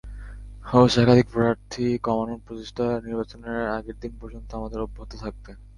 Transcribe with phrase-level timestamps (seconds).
[0.71, 5.51] অবশ্য একাধিক প্রার্থী কমানোর প্রচেষ্টা নির্বাচনের আগের দিন পর্যন্ত আমাদের অব্যাহত থাকবে।